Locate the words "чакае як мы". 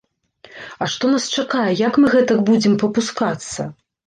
1.41-2.07